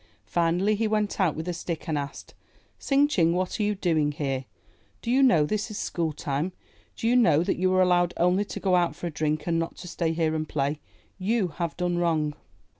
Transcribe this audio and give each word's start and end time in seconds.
Finally 0.25 0.73
he 0.73 0.87
went 0.87 1.19
out 1.19 1.35
with 1.35 1.47
a 1.47 1.53
stick 1.53 1.87
and 1.87 1.95
asked, 1.95 2.33
'Tsing 2.79 3.07
Ching, 3.07 3.33
what 3.35 3.59
are 3.59 3.61
you 3.63 3.75
doing 3.75 4.11
here? 4.13 4.45
Do 5.03 5.11
you 5.11 5.21
know 5.21 5.45
this 5.45 5.69
is 5.69 5.77
school 5.77 6.11
time? 6.11 6.53
Do 6.95 7.07
you 7.07 7.15
know 7.15 7.43
that 7.43 7.59
you 7.59 7.69
were 7.69 7.83
allowed 7.83 8.15
only 8.17 8.43
to 8.45 8.59
go 8.59 8.75
out 8.75 8.95
for 8.95 9.05
a 9.05 9.11
drink 9.11 9.45
and 9.45 9.59
not 9.59 9.75
to 9.75 9.87
stay 9.87 10.11
here 10.11 10.33
and 10.33 10.49
play? 10.49 10.79
You 11.19 11.49
have 11.57 11.77
done 11.77 11.99
wrong." 11.99 12.33